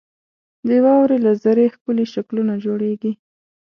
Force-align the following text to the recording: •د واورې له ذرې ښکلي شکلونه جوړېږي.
•د 0.67 0.69
واورې 0.83 1.17
له 1.25 1.31
ذرې 1.43 1.65
ښکلي 1.73 2.05
شکلونه 2.13 2.53
جوړېږي. 2.65 3.11